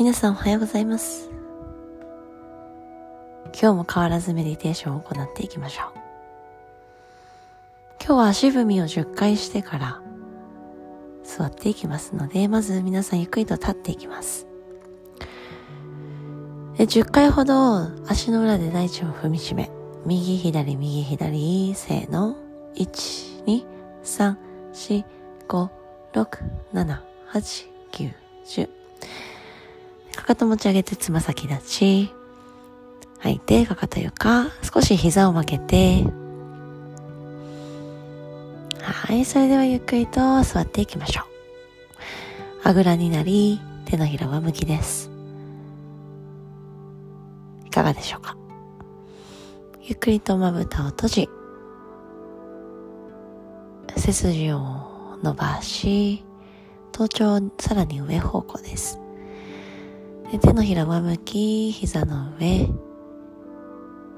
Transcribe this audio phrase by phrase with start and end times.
[0.00, 1.30] 皆さんおはようございます。
[3.52, 5.98] 今日も変わらずメディテーションを行っていきましょう。
[8.02, 10.00] 今日は足踏みを10回してから
[11.22, 14.46] 座っていきますので、まず皆さんゆっくりと立っていきます。
[16.78, 19.70] で10回ほど足の裏で大地を踏みしめ、
[20.06, 22.36] 右左右左、せーの、
[22.74, 23.66] 1、2、
[24.02, 24.34] 3、
[24.72, 25.04] 4、
[25.46, 25.68] 5、
[26.14, 26.38] 6、
[26.72, 26.98] 7、
[27.34, 28.12] 8、9、
[28.46, 28.79] 10。
[30.30, 32.14] かと持ち上げてつま先立ち。
[33.18, 34.46] 吐いて、かかと床。
[34.62, 36.04] 少し膝を曲げて。
[38.80, 41.24] はい、それではゆっくりと座っていきましょう。
[42.62, 45.10] あぐらになり、手のひらは向きです。
[47.66, 48.36] いかがでしょうか？
[49.82, 51.28] ゆっくりとまぶたを閉じ、
[53.96, 54.60] 背筋を
[55.24, 56.24] 伸ばし、
[56.92, 59.00] 頭頂さらに上方向です。
[60.30, 62.68] で手のひら上向き、膝の上。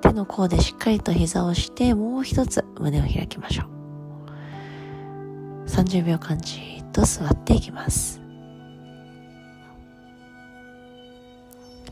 [0.03, 3.69] 手の甲でしっかりと膝をして、もう一つ胸を開きましょう。
[5.67, 8.21] 30秒間じっと座っていきます。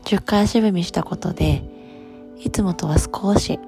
[0.03, 1.63] 10回足踏みしたことで、
[2.37, 3.59] いつもとは少し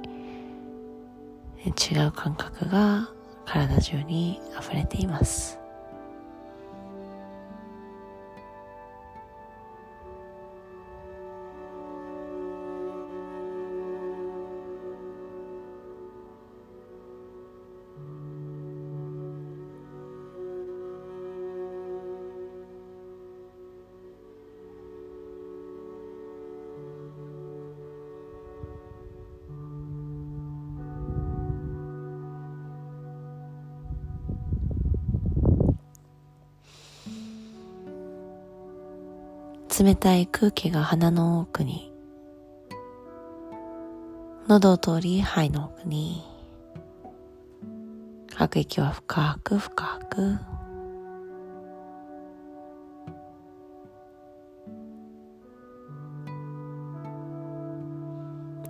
[1.65, 3.09] 違う感覚が
[3.45, 5.62] 体中に溢れています。
[39.69, 41.91] 冷たい空気が鼻の奥に。
[44.47, 46.23] 喉を通り肺の奥に。
[48.35, 50.37] 吐く息は深く深く。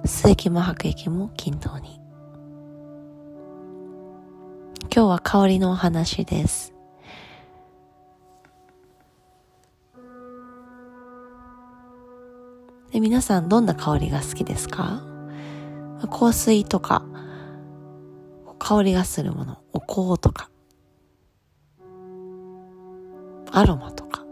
[0.06, 2.00] 吸う息も吐く息も均等に。
[4.96, 6.73] 今日は香りのお話です。
[12.94, 15.02] で皆さんどんな香りが好きですか？
[16.12, 17.04] 香水とか
[18.60, 20.52] 香りがするものお香とか。
[23.52, 24.24] アロマとか。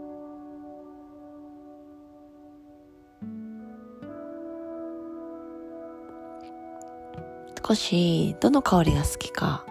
[7.66, 9.66] 少しどの香りが好きか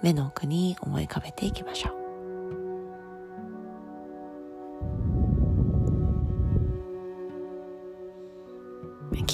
[0.00, 2.01] 目の奥に思い浮かべていきましょう。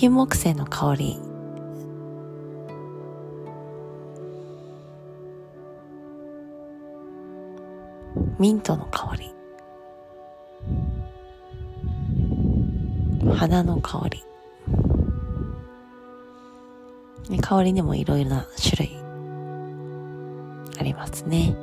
[0.00, 1.18] 金木犀の香り。
[8.38, 9.34] ミントの香り。
[13.34, 14.22] 花の香り。
[17.40, 18.96] 香りにもいろいろな種類
[20.78, 21.56] ありますね。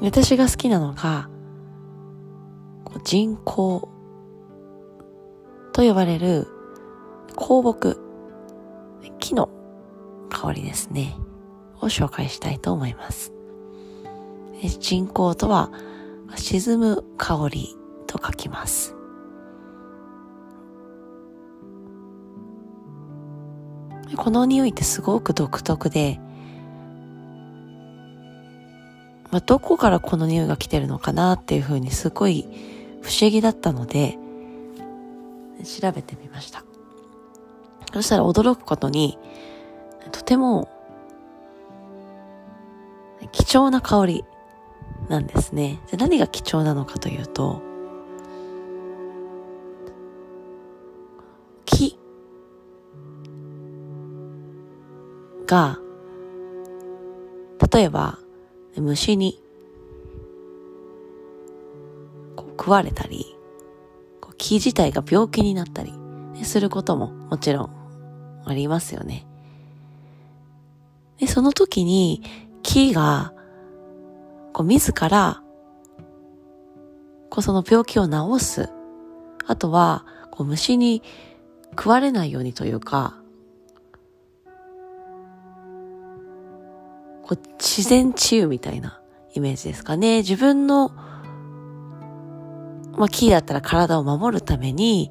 [0.00, 1.28] 私が好きなのが
[3.04, 3.88] 人工
[5.72, 6.46] と呼ばれる
[7.36, 8.00] 香木
[9.18, 9.48] 木の
[10.30, 11.16] 香りですね。
[11.80, 13.32] を紹介したいと思います。
[14.78, 15.70] 人工とは
[16.36, 18.96] 沈む香りと書きます。
[24.16, 26.20] この匂いってすごく独特で
[29.30, 32.46] まあ、どこからこの匂いが来てるのかなっていうふうにすごい
[33.02, 34.18] 不思議だったので、
[35.64, 36.64] 調べてみました。
[37.92, 39.18] そしたら驚くことに、
[40.12, 40.68] とても
[43.32, 44.24] 貴重な香り
[45.08, 45.80] なんですね。
[45.90, 47.62] で何が貴重なのかというと、
[51.64, 51.98] 木
[55.46, 55.78] が、
[57.72, 58.18] 例えば、
[58.76, 59.42] 虫に
[62.36, 63.36] こう食われたり、
[64.20, 65.92] こう木自体が病気になったり
[66.44, 67.70] することももちろん
[68.46, 69.26] ありますよね。
[71.18, 72.22] で、その時に
[72.62, 73.32] 木が
[74.52, 75.42] こう自ら
[77.28, 78.70] こうその病気を治す。
[79.46, 81.02] あとはこう虫に
[81.70, 83.19] 食われないようにというか、
[87.36, 89.00] 自然治癒みたいな
[89.34, 90.18] イメージですかね。
[90.18, 90.90] 自分の、
[92.96, 95.10] まあ、キーだったら体を守るために、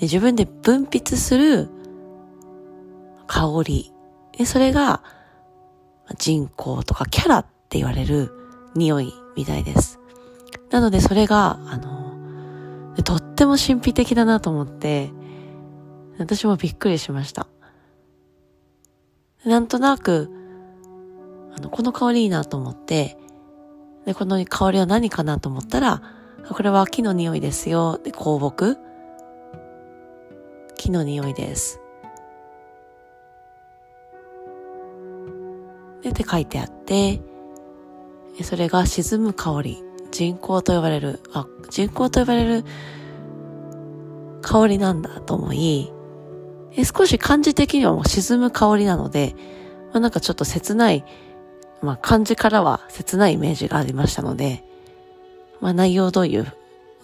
[0.00, 1.68] 自分で分泌する
[3.26, 3.92] 香り。
[4.36, 5.02] でそれが
[6.16, 8.32] 人工とかキャラって言われる
[8.74, 9.98] 匂いみたいです。
[10.70, 12.14] なのでそれが、あの、
[13.02, 15.10] とっても神秘的だなと思って、
[16.18, 17.46] 私もびっくりしました。
[19.44, 20.30] なんとなく、
[21.58, 23.16] あの、この香りいいなと思って、
[24.06, 26.02] で、この香りは何かなと思ったら、
[26.48, 27.98] これは木の匂いですよ。
[28.02, 28.78] で、香木
[30.76, 31.80] 木の匂いです。
[36.02, 37.20] で、って書いてあって、
[38.42, 39.88] それが沈む香り。
[40.10, 42.64] 人工と呼ばれる、あ、人工と呼ばれる
[44.42, 45.92] 香りなんだと思い、
[46.84, 49.34] 少し漢字的にはもう沈む香りなので、
[49.92, 51.04] まあ、なんかちょっと切ない、
[51.82, 54.64] まあ漢字からは切ないイメージがありましたので、
[55.60, 56.46] まあ内容どういう、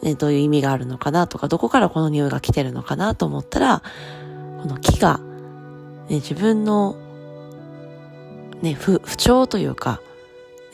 [0.02, 3.82] ね、どういう意味があるのかなとか、どこからこの匂いが来てるのかなと思ったら、
[4.62, 5.20] この木が、
[6.08, 6.96] ね、自分の、
[8.62, 10.00] ね、不、不調というか、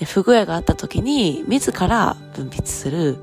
[0.01, 3.17] ね、不具合があった時に、自ら分泌する、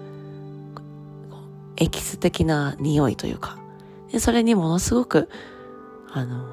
[1.77, 3.57] エキス的な匂いというか、
[4.12, 5.30] でそれにものすごく
[6.12, 6.45] あの、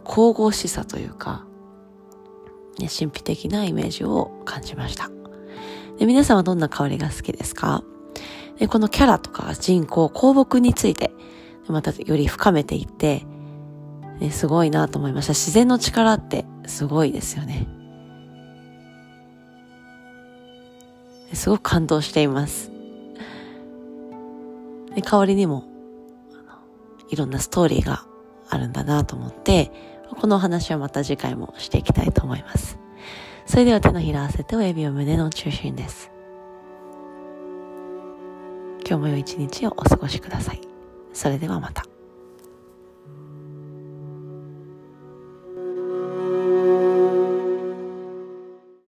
[0.00, 1.44] 神々しさというか、
[2.78, 5.10] ね、神秘的なイメージを感じました。
[5.98, 7.84] で皆さんはどんな香りが好きですか？
[8.58, 11.10] でこのキャラとか人口、香木について、
[11.68, 13.26] またより深めていって、
[14.20, 15.34] ね、すごいなと思いました。
[15.34, 17.68] 自然の力ってすごいですよね。
[21.34, 22.70] すごく感動しています。
[24.94, 25.64] で香りにも
[27.08, 28.04] いろんなストーリーが
[28.52, 29.72] あるんだなと思って、
[30.20, 32.78] このお話はまた次回もしていきたいと思います。
[33.46, 36.10] それでは手のひら合わせて親指を胸の中心です。
[38.86, 40.60] 今日も良い一日をお過ごしください。
[41.12, 41.91] それではまた。